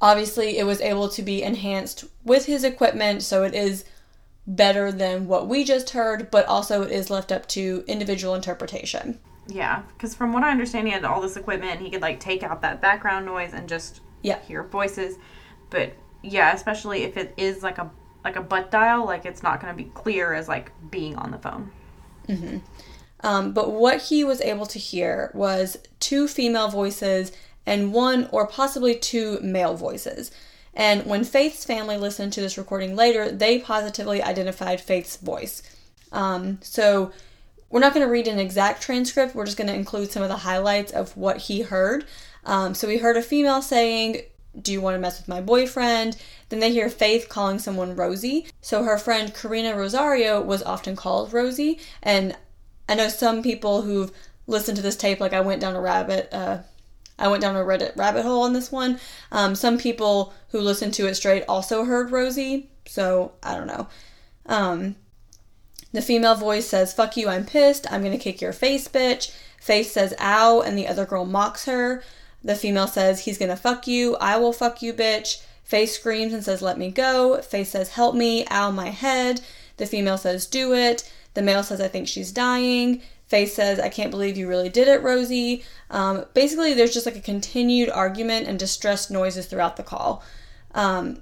[0.02, 3.86] obviously it was able to be enhanced with his equipment, so it is
[4.48, 9.20] better than what we just heard, but also it is left up to individual interpretation.
[9.48, 11.74] Yeah, because from what I understand, he had all this equipment.
[11.74, 14.40] and He could like take out that background noise and just Yeah.
[14.42, 15.18] hear voices.
[15.70, 17.90] But yeah, especially if it is like a
[18.24, 21.32] like a butt dial, like it's not going to be clear as like being on
[21.32, 21.72] the phone.
[23.24, 27.32] Um, but what he was able to hear was two female voices
[27.66, 30.32] and one or possibly two male voices.
[30.74, 35.62] And when Faith's family listened to this recording later, they positively identified Faith's voice.
[36.12, 37.12] Um, so
[37.70, 40.30] we're not going to read an exact transcript, we're just going to include some of
[40.30, 42.06] the highlights of what he heard.
[42.46, 44.22] Um, so we heard a female saying,
[44.60, 46.18] Do you want to mess with my boyfriend?
[46.50, 48.48] Then they hear Faith calling someone Rosie.
[48.62, 51.80] So her friend Karina Rosario was often called Rosie.
[52.02, 52.36] And
[52.90, 54.12] I know some people who've
[54.48, 56.60] listened to this tape, like I went down a rabbit, uh,
[57.22, 59.00] I went down a Reddit rabbit hole on this one.
[59.32, 63.88] Um, some people who listened to it straight also heard Rosie, so I don't know.
[64.48, 64.96] Um,
[65.94, 67.92] the female voice says, Fuck you, I'm pissed.
[67.92, 69.34] I'm gonna kick your face, bitch.
[69.60, 72.04] Faith says, Ow, and the other girl mocks her.
[72.44, 74.18] The female says, He's gonna fuck you.
[74.18, 75.44] I will fuck you, bitch.
[75.64, 77.42] Faith screams and says, Let me go.
[77.42, 78.46] Faith says, Help me.
[78.50, 79.42] Ow, my head.
[79.78, 81.10] The female says, Do it.
[81.34, 83.02] The male says, I think she's dying.
[83.32, 85.64] Faith says, I can't believe you really did it, Rosie.
[85.90, 90.22] Um, basically, there's just like a continued argument and distressed noises throughout the call.
[90.76, 91.22] Um,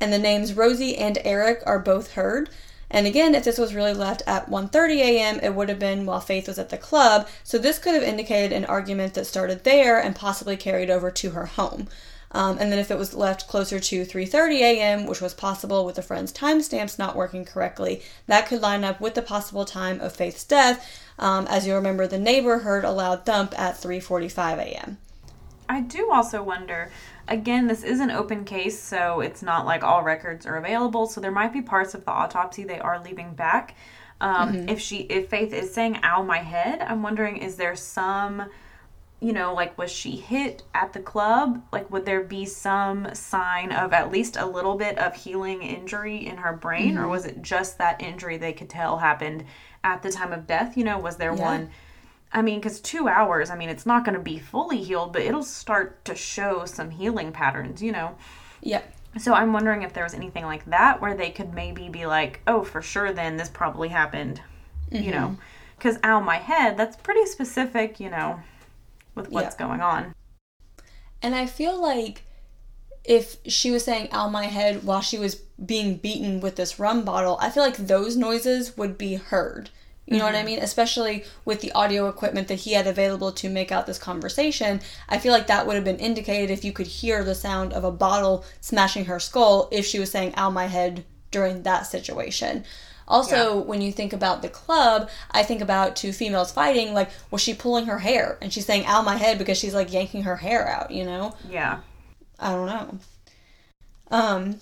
[0.00, 2.50] and the names Rosie and Eric are both heard.
[2.90, 6.18] And again, if this was really left at 1:30 a.m., it would have been while
[6.18, 7.28] Faith was at the club.
[7.44, 11.30] So this could have indicated an argument that started there and possibly carried over to
[11.30, 11.86] her home.
[12.32, 15.94] Um, and then if it was left closer to 3:30 a.m., which was possible with
[15.94, 20.16] the friend's timestamps not working correctly, that could line up with the possible time of
[20.16, 20.84] Faith's death.
[21.18, 24.98] Um, as you remember, the neighbor heard a loud thump at 3:45 a.m.
[25.68, 26.90] I do also wonder.
[27.26, 31.06] Again, this is an open case, so it's not like all records are available.
[31.06, 33.74] So there might be parts of the autopsy they are leaving back.
[34.20, 38.44] Um, If she, if Faith is saying "ow, my head," I'm wondering is there some,
[39.20, 41.62] you know, like was she hit at the club?
[41.72, 46.26] Like, would there be some sign of at least a little bit of healing injury
[46.26, 49.44] in her brain, or was it just that injury they could tell happened
[49.84, 50.76] at the time of death?
[50.76, 51.44] You know, was there Yeah.
[51.44, 51.70] one?
[52.32, 55.22] I mean, because two hours, I mean, it's not going to be fully healed, but
[55.22, 58.16] it'll start to show some healing patterns, you know?
[58.60, 58.82] Yeah.
[59.18, 62.40] So I'm wondering if there was anything like that where they could maybe be like,
[62.48, 64.40] oh, for sure, then this probably happened,
[64.90, 65.10] you mm-hmm.
[65.10, 65.36] know?
[65.76, 68.40] Because, ow, my head, that's pretty specific, you know,
[69.14, 70.12] with what's going on.
[71.22, 72.24] And I feel like
[73.04, 77.04] if she was saying ow my head while she was being beaten with this rum
[77.04, 79.70] bottle, I feel like those noises would be heard.
[80.06, 80.46] You know what I mm-hmm.
[80.46, 80.58] mean?
[80.58, 84.82] Especially with the audio equipment that he had available to make out this conversation.
[85.08, 87.84] I feel like that would have been indicated if you could hear the sound of
[87.84, 92.64] a bottle smashing her skull if she was saying ow my head during that situation.
[93.06, 96.94] Also, when you think about the club, I think about two females fighting.
[96.94, 98.38] Like, was she pulling her hair?
[98.40, 101.34] And she's saying, ow, my head, because she's like yanking her hair out, you know?
[101.48, 101.80] Yeah.
[102.38, 102.98] I don't know.
[104.10, 104.60] Um,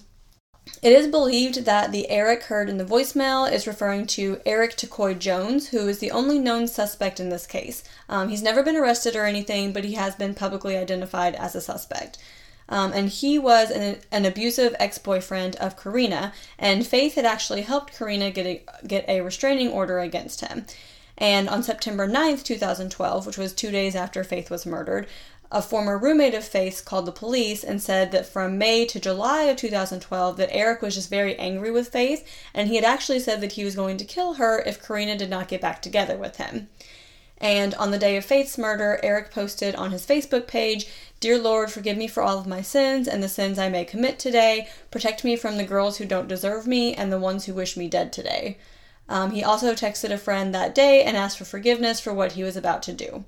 [0.80, 5.18] it is believed that the Eric heard in the voicemail is referring to Eric Takoy
[5.18, 7.82] Jones, who is the only known suspect in this case.
[8.08, 11.60] Um, he's never been arrested or anything, but he has been publicly identified as a
[11.60, 12.18] suspect.
[12.68, 17.98] Um, and he was an, an abusive ex-boyfriend of Karina, and Faith had actually helped
[17.98, 20.64] Karina get a, get a restraining order against him.
[21.18, 25.06] And on September 9th, 2012, which was two days after Faith was murdered,
[25.52, 29.42] a former roommate of Faith's called the police and said that from May to July
[29.42, 33.42] of 2012 that Eric was just very angry with Faith and he had actually said
[33.42, 36.38] that he was going to kill her if Karina did not get back together with
[36.38, 36.70] him.
[37.36, 40.86] And on the day of Faith's murder, Eric posted on his Facebook page,
[41.20, 44.18] Dear Lord, forgive me for all of my sins and the sins I may commit
[44.18, 44.68] today.
[44.90, 47.88] Protect me from the girls who don't deserve me and the ones who wish me
[47.88, 48.56] dead today.
[49.06, 52.42] Um, he also texted a friend that day and asked for forgiveness for what he
[52.42, 53.24] was about to do.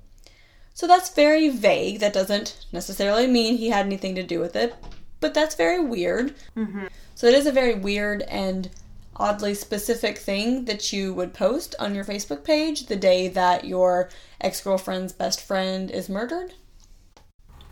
[0.75, 2.01] So that's very vague.
[2.01, 4.75] That doesn't necessarily mean he had anything to do with it,
[5.21, 6.35] but that's very weird.
[6.55, 6.87] Mm-hmm.
[7.15, 8.69] So it is a very weird and
[9.15, 14.09] oddly specific thing that you would post on your Facebook page the day that your
[14.41, 16.53] ex girlfriend's best friend is murdered.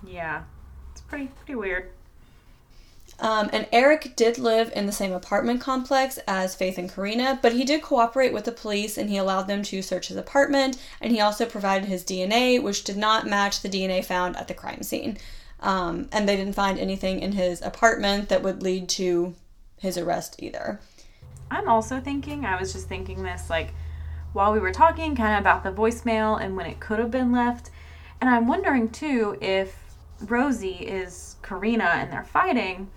[0.07, 0.43] Yeah,
[0.93, 1.91] it's pretty pretty weird.
[3.23, 7.53] Um, and Eric did live in the same apartment complex as Faith and Karina, but
[7.53, 10.77] he did cooperate with the police and he allowed them to search his apartment.
[10.99, 14.53] And he also provided his DNA, which did not match the DNA found at the
[14.53, 15.17] crime scene.
[15.62, 19.33] Um, and they didn't find anything in his apartment that would lead to
[19.77, 20.81] his arrest either.
[21.49, 23.73] I'm also thinking, I was just thinking this like
[24.33, 27.31] while we were talking kind of about the voicemail and when it could have been
[27.31, 27.69] left.
[28.19, 29.77] And I'm wondering too if
[30.19, 32.89] Rosie is Karina and they're fighting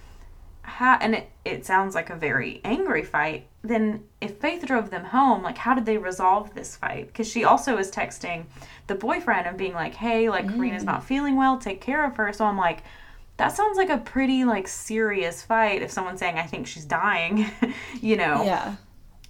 [0.66, 5.04] how and it, it sounds like a very angry fight then if faith drove them
[5.04, 7.06] home like how did they resolve this fight?
[7.06, 8.46] Because she also is texting
[8.88, 10.56] the boyfriend and being like hey like mm.
[10.56, 12.32] karina's not feeling well take care of her.
[12.32, 12.82] So i'm like
[13.36, 15.82] that sounds like a pretty like serious fight.
[15.82, 17.46] If someone's saying i think she's dying
[18.00, 18.44] you know?
[18.44, 18.74] Yeah.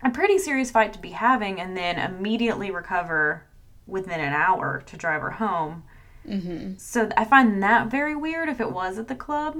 [0.02, 3.44] A pretty serious fight to be having and then immediately recover
[3.86, 5.84] within an hour to drive her home.
[6.26, 6.72] Mm-hmm.
[6.76, 9.58] so i find that very weird if it was at the club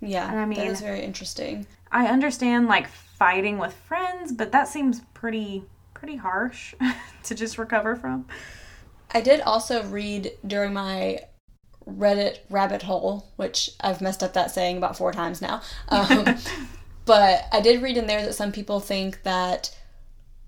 [0.00, 1.66] yeah, I mean, that is very interesting.
[1.90, 6.74] I understand like fighting with friends, but that seems pretty pretty harsh
[7.24, 8.26] to just recover from.
[9.12, 11.20] I did also read during my
[11.88, 15.62] Reddit rabbit hole, which I've messed up that saying about four times now.
[15.88, 16.36] Um,
[17.04, 19.74] but I did read in there that some people think that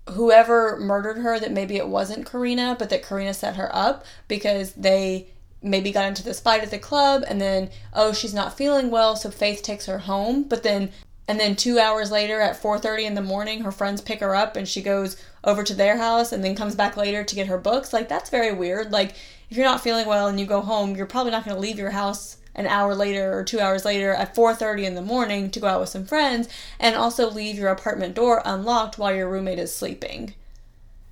[0.09, 4.73] whoever murdered her, that maybe it wasn't Karina, but that Karina set her up because
[4.73, 5.29] they
[5.61, 9.15] maybe got into this fight at the club and then oh she's not feeling well
[9.15, 10.43] so faith takes her home.
[10.43, 10.91] But then
[11.27, 14.55] and then two hours later at 4.30 in the morning her friends pick her up
[14.55, 17.57] and she goes over to their house and then comes back later to get her
[17.57, 17.93] books.
[17.93, 18.91] Like that's very weird.
[18.91, 19.11] Like
[19.49, 21.79] if you're not feeling well and you go home you're probably not going to leave
[21.79, 25.59] your house an hour later or two hours later at 4.30 in the morning to
[25.59, 29.59] go out with some friends and also leave your apartment door unlocked while your roommate
[29.59, 30.33] is sleeping.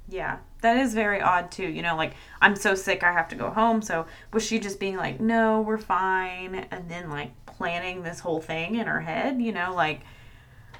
[0.10, 1.68] Yeah that is very odd too.
[1.68, 3.82] You know, like I'm so sick I have to go home.
[3.82, 8.42] So was she just being like, "No, we're fine," and then like planning this whole
[8.42, 9.42] thing in her head?
[9.42, 10.02] You know, like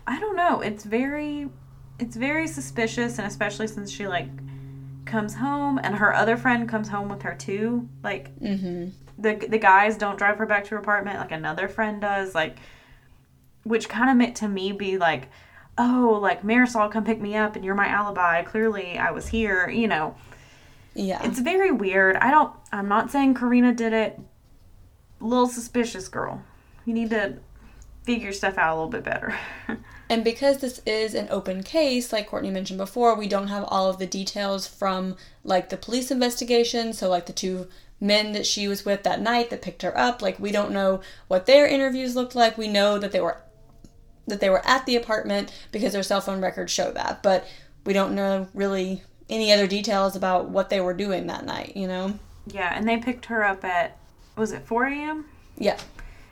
[0.06, 0.62] I don't know.
[0.62, 1.50] It's very
[2.00, 4.30] it's very suspicious and especially since she like
[5.06, 7.88] comes home and her other friend comes home with her too.
[8.04, 8.90] Like mm-hmm.
[9.18, 12.34] the the guys don't drive her back to her apartment like another friend does.
[12.36, 12.58] Like
[13.64, 15.30] which kind of meant to me be like
[15.78, 18.44] oh, like Marisol, come pick me up and you're my alibi.
[18.44, 20.16] Clearly I was here, you know.
[20.94, 21.22] Yeah.
[21.24, 22.16] It's very weird.
[22.18, 24.20] I don't, I'm not saying Karina did it.
[25.20, 26.44] Little suspicious, girl.
[26.86, 27.38] You need to
[28.04, 29.38] figure stuff out a little bit better.
[30.10, 33.90] and because this is an open case, like Courtney mentioned before, we don't have all
[33.90, 36.94] of the details from like the police investigation.
[36.94, 37.68] So, like the two
[38.00, 41.02] men that she was with that night that picked her up, like we don't know
[41.28, 42.58] what their interviews looked like.
[42.58, 43.42] We know that they were
[44.28, 47.24] that they were at the apartment because their cell phone records show that.
[47.24, 47.48] But
[47.86, 51.88] we don't know really any other details about what they were doing that night, you
[51.88, 52.20] know?
[52.46, 53.98] Yeah, and they picked her up at
[54.36, 55.26] was it 4 a.m.?
[55.58, 55.78] Yeah.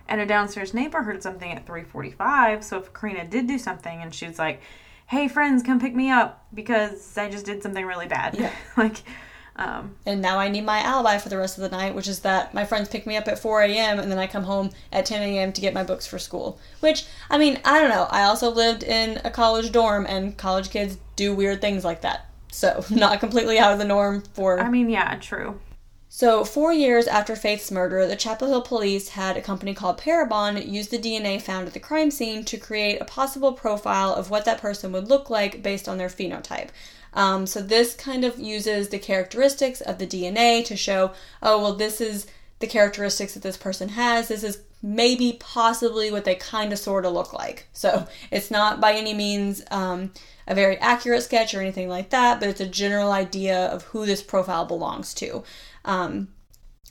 [0.07, 2.63] And a downstairs neighbor heard something at 3:45.
[2.63, 4.61] So if Karina did do something and she was like,
[5.07, 8.51] "Hey friends, come pick me up because I just did something really bad," yeah.
[8.77, 9.01] like
[9.57, 12.19] um, and now I need my alibi for the rest of the night, which is
[12.19, 13.99] that my friends pick me up at 4 a.m.
[13.99, 15.53] and then I come home at 10 a.m.
[15.53, 16.59] to get my books for school.
[16.81, 18.07] Which, I mean, I don't know.
[18.09, 22.29] I also lived in a college dorm, and college kids do weird things like that.
[22.51, 24.59] So, not completely out of the norm for.
[24.59, 25.59] I mean, yeah, true.
[26.09, 30.65] So, four years after Faith's murder, the Chapel Hill police had a company called Parabon
[30.65, 34.45] use the DNA found at the crime scene to create a possible profile of what
[34.45, 36.69] that person would look like based on their phenotype.
[37.15, 41.73] Um, so this kind of uses the characteristics of the DNA to show, oh, well,
[41.73, 42.27] this is
[42.59, 44.27] the characteristics that this person has.
[44.27, 47.67] This is maybe possibly what they kind of sort of look like.
[47.73, 50.11] So it's not by any means um,
[50.45, 54.05] a very accurate sketch or anything like that, but it's a general idea of who
[54.05, 55.43] this profile belongs to.
[55.85, 56.27] Um,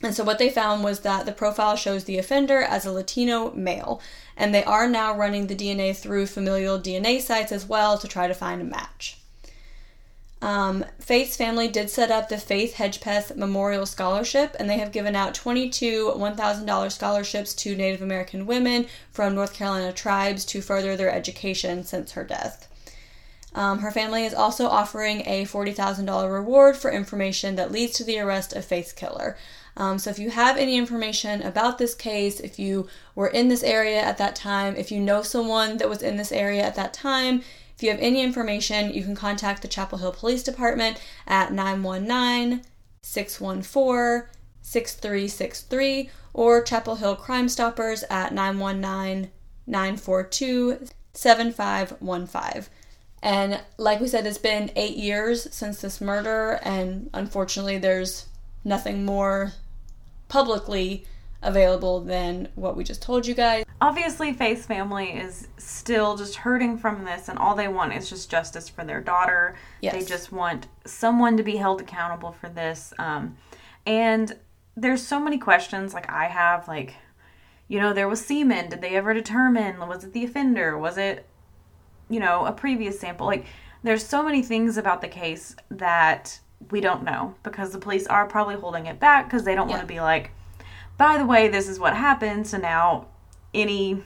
[0.01, 3.51] and so what they found was that the profile shows the offender as a Latino
[3.53, 4.01] male,
[4.35, 8.27] and they are now running the DNA through familial DNA sites as well to try
[8.27, 9.21] to find a match.
[10.45, 15.15] Um, Faith's family did set up the Faith Hedgepeth Memorial Scholarship, and they have given
[15.15, 21.11] out 22 $1,000 scholarships to Native American women from North Carolina tribes to further their
[21.11, 22.69] education since her death.
[23.55, 28.19] Um, her family is also offering a $40,000 reward for information that leads to the
[28.19, 29.35] arrest of Faith's killer.
[29.75, 33.63] Um, so, if you have any information about this case, if you were in this
[33.63, 36.93] area at that time, if you know someone that was in this area at that
[36.93, 37.41] time,
[37.75, 42.63] if you have any information, you can contact the Chapel Hill Police Department at 919
[43.01, 44.29] 614
[44.61, 49.29] 6363 or Chapel Hill Crime Stoppers at 919
[49.67, 52.65] 942 7515.
[53.21, 58.27] And like we said, it's been eight years since this murder, and unfortunately, there's
[58.63, 59.53] nothing more
[60.27, 61.05] publicly
[61.45, 63.63] available than what we just told you guys.
[63.79, 68.29] Obviously, Faith's family is still just hurting from this, and all they want is just
[68.29, 69.55] justice for their daughter.
[69.81, 69.93] Yes.
[69.93, 72.93] They just want someone to be held accountable for this.
[72.99, 73.37] Um,
[73.85, 74.37] and
[74.75, 76.95] there's so many questions, like I have, like,
[77.67, 78.69] you know, there was semen.
[78.69, 79.79] Did they ever determine?
[79.79, 80.77] Was it the offender?
[80.77, 81.25] Was it,
[82.09, 83.27] you know, a previous sample?
[83.27, 83.45] Like,
[83.83, 86.39] there's so many things about the case that
[86.71, 89.81] we don't know because the police are probably holding it back because they don't want
[89.81, 90.31] to be like,
[90.97, 92.47] by the way, this is what happened.
[92.47, 93.07] So now
[93.53, 94.03] any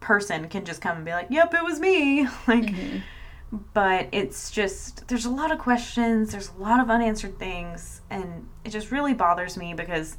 [0.00, 2.24] person can just come and be like, yep, it was me.
[2.46, 2.98] like, mm-hmm.
[3.72, 8.46] but it's just, there's a lot of questions, there's a lot of unanswered things, and
[8.64, 10.18] it just really bothers me because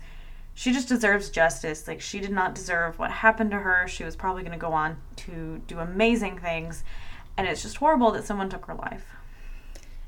[0.56, 1.88] she just deserves justice.
[1.88, 3.88] Like, she did not deserve what happened to her.
[3.88, 6.84] She was probably going to go on to do amazing things,
[7.38, 9.08] and it's just horrible that someone took her life.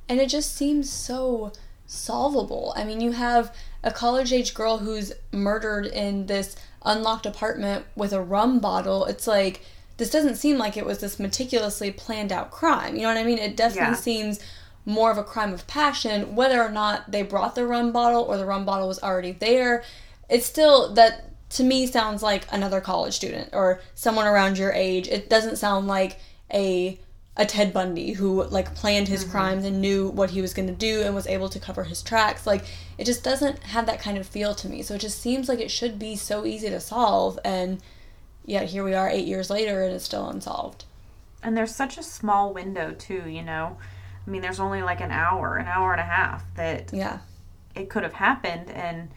[0.07, 1.51] And it just seems so
[1.86, 2.73] solvable.
[2.75, 8.13] I mean, you have a college age girl who's murdered in this unlocked apartment with
[8.13, 9.05] a rum bottle.
[9.05, 9.61] It's like,
[9.97, 12.95] this doesn't seem like it was this meticulously planned out crime.
[12.95, 13.38] You know what I mean?
[13.38, 13.95] It definitely Yeah.
[13.95, 14.39] seems
[14.86, 18.38] more of a crime of passion, whether or not they brought the rum bottle or
[18.38, 19.83] the rum bottle was already there.
[20.29, 25.07] It's still that to me sounds like another college student or someone around your age.
[25.07, 26.19] It doesn't sound like
[26.53, 26.99] a
[27.38, 29.31] a Ted Bundy who like planned his mm-hmm.
[29.31, 32.01] crimes and knew what he was going to do and was able to cover his
[32.01, 32.47] tracks.
[32.47, 32.63] Like
[32.97, 34.81] it just doesn't have that kind of feel to me.
[34.81, 37.81] So it just seems like it should be so easy to solve and
[38.45, 40.86] yet here we are 8 years later and it's still unsolved.
[41.43, 43.77] And there's such a small window, too, you know?
[44.25, 47.19] I mean, there's only like an hour, an hour and a half that Yeah.
[47.75, 49.09] it could have happened and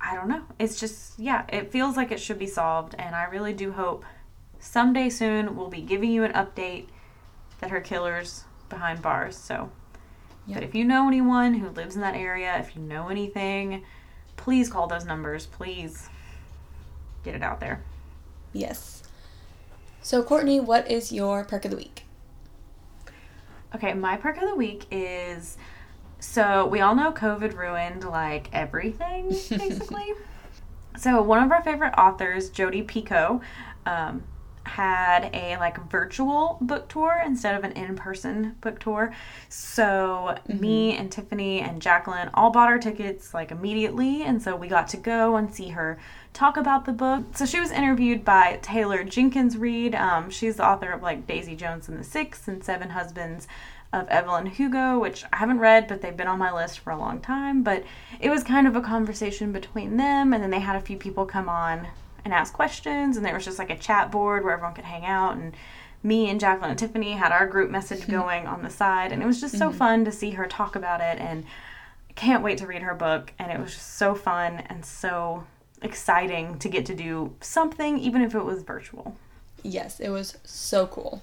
[0.00, 0.42] I don't know.
[0.58, 4.04] It's just yeah, it feels like it should be solved and I really do hope
[4.64, 6.86] someday soon we'll be giving you an update
[7.60, 9.36] that her killer's behind bars.
[9.36, 9.70] So
[10.46, 10.54] Yeah.
[10.56, 13.84] but if you know anyone who lives in that area, if you know anything,
[14.36, 15.46] please call those numbers.
[15.46, 16.08] Please
[17.22, 17.82] get it out there.
[18.52, 19.02] Yes.
[20.02, 22.04] So Courtney, what is your perk of the week?
[23.74, 25.56] Okay, my perk of the week is
[26.20, 30.12] so we all know COVID ruined like everything, basically.
[30.96, 33.42] so one of our favorite authors, Jodi Picoult,
[33.84, 34.22] um,
[34.66, 39.14] had a like virtual book tour instead of an in-person book tour.
[39.48, 44.68] So me and Tiffany and Jacqueline all bought our tickets like immediately, and so we
[44.68, 45.98] got to go and see her
[46.32, 47.24] talk about the book.
[47.36, 49.94] So she was interviewed by Taylor Jenkins Reid.
[49.94, 53.46] Um, she's the author of like Daisy Jones and the Six and Seven Husbands
[53.92, 56.98] of Evelyn Hugo, which I haven't read, but they've been on my list for a
[56.98, 57.62] long time.
[57.62, 57.84] But
[58.18, 61.26] it was kind of a conversation between them, and then they had a few people
[61.26, 61.86] come on
[62.24, 65.04] and ask questions, and there was just like a chat board where everyone could hang
[65.04, 65.36] out.
[65.36, 65.54] And
[66.02, 69.26] me and Jacqueline and Tiffany had our group message going on the side, and it
[69.26, 69.78] was just so mm-hmm.
[69.78, 71.18] fun to see her talk about it.
[71.18, 71.44] And
[72.08, 75.44] I can't wait to read her book, and it was just so fun and so
[75.82, 79.16] exciting to get to do something, even if it was virtual.
[79.62, 81.22] Yes, it was so cool.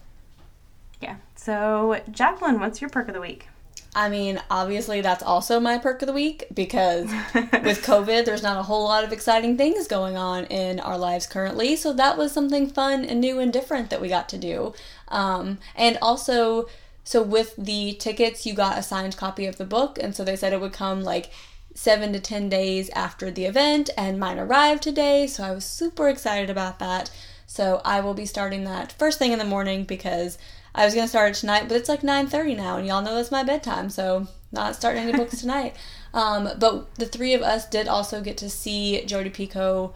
[0.99, 1.15] Yeah.
[1.35, 3.47] So, Jacqueline, what's your perk of the week?
[3.93, 8.57] I mean, obviously that's also my perk of the week because with COVID, there's not
[8.57, 11.75] a whole lot of exciting things going on in our lives currently.
[11.75, 14.73] So that was something fun and new and different that we got to do.
[15.09, 16.69] Um, and also,
[17.03, 20.37] so with the tickets, you got a signed copy of the book, and so they
[20.37, 21.31] said it would come like
[21.73, 25.27] seven to ten days after the event, and mine arrived today.
[25.27, 27.11] So I was super excited about that.
[27.45, 30.37] So I will be starting that first thing in the morning because
[30.73, 33.15] I was gonna start it tonight, but it's like nine thirty now, and y'all know
[33.15, 35.75] that's my bedtime, so not starting any books tonight.
[36.13, 39.93] Um, but the three of us did also get to see Jodi Picoult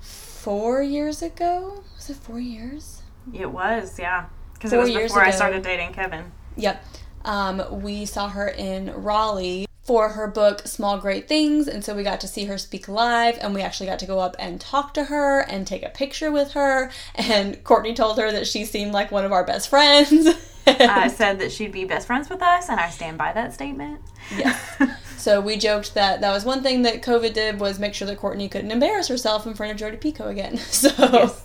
[0.00, 1.82] four years ago.
[1.96, 3.02] Was it four years?
[3.32, 4.26] It was, yeah.
[4.54, 6.32] Because it was years before I started dating Kevin.
[6.56, 6.84] Yep.
[7.24, 12.02] Um, we saw her in Raleigh for her book Small Great Things, and so we
[12.02, 14.92] got to see her speak live, and we actually got to go up and talk
[14.92, 16.90] to her and take a picture with her.
[17.14, 20.28] And Courtney told her that she seemed like one of our best friends.
[20.66, 24.00] I said that she'd be best friends with us, and I stand by that statement.
[24.36, 24.76] Yes.
[25.18, 28.18] So we joked that that was one thing that COVID did was make sure that
[28.18, 30.58] Courtney couldn't embarrass herself in front of Jodi Picoult again.
[30.58, 31.44] So, Yes.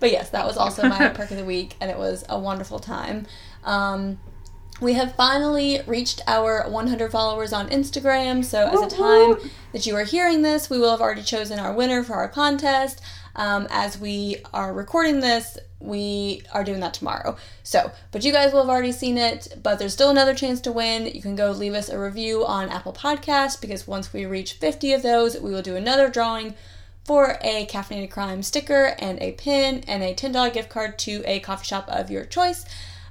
[0.00, 2.80] but yes, that was also my perk of the week, and it was a wonderful
[2.80, 3.26] time.
[3.62, 4.18] Um,
[4.80, 8.44] we have finally reached our 100 followers on Instagram.
[8.44, 9.36] So, as a time
[9.72, 13.00] that you are hearing this, we will have already chosen our winner for our contest.
[13.36, 17.36] Um, as we are recording this, we are doing that tomorrow.
[17.62, 20.72] So, but you guys will have already seen it, but there's still another chance to
[20.72, 21.06] win.
[21.06, 24.92] You can go leave us a review on Apple Podcasts because once we reach 50
[24.92, 26.54] of those, we will do another drawing
[27.04, 31.40] for a Caffeinated Crime sticker and a pin and a $10 gift card to a
[31.40, 32.64] coffee shop of your choice.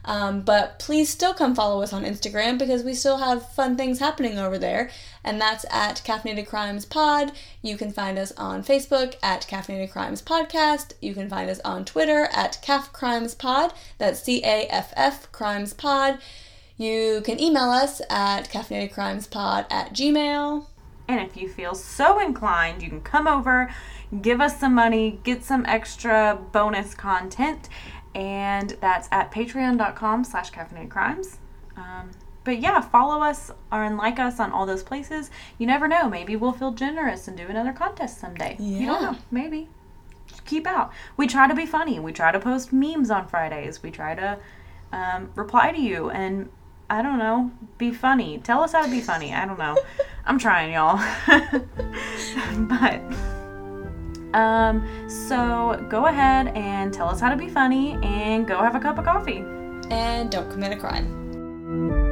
[0.09, 3.99] Um, but please still come follow us on Instagram because we still have fun things
[3.99, 4.89] happening over there.
[5.23, 7.31] And that's at Caffeinated Crimes Pod.
[7.61, 10.93] You can find us on Facebook at Caffeinated Crimes Podcast.
[10.99, 13.71] You can find us on Twitter at Caff Crimes Pod.
[13.99, 16.17] That's C A F F Crimes Pod.
[16.75, 20.65] You can email us at caffeinatedcrimespod at gmail.
[21.07, 23.69] And if you feel so inclined, you can come over,
[24.21, 27.67] give us some money, get some extra bonus content,
[28.19, 31.37] and that's at patreon.com slash caffeinated crimes.
[31.77, 32.11] Um,
[32.43, 35.31] but yeah, follow us or and like us on all those places.
[35.57, 36.09] You never know.
[36.09, 38.57] Maybe we'll feel generous and do another contest someday.
[38.59, 39.17] You don't know.
[39.31, 39.69] Maybe.
[40.27, 40.91] Just keep out.
[41.15, 41.97] We try to be funny.
[41.99, 43.81] We try to post memes on Fridays.
[43.81, 44.37] We try to
[44.91, 46.49] um, reply to you and
[46.89, 48.39] I don't know, be funny.
[48.39, 49.33] Tell us how to be funny.
[49.33, 49.77] I don't know.
[50.25, 50.97] I'm trying, y'all.
[52.67, 53.01] but
[54.33, 58.79] um, so go ahead and tell us how to be funny and go have a
[58.79, 59.43] cup of coffee.
[59.89, 62.08] And don't commit a crime.